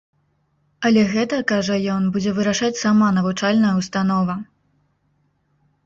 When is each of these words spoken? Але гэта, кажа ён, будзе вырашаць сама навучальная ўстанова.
Але 0.89 1.01
гэта, 1.15 1.35
кажа 1.51 1.75
ён, 1.97 2.09
будзе 2.17 2.31
вырашаць 2.39 2.73
сама 2.85 3.13
навучальная 3.21 3.73
ўстанова. 3.85 4.43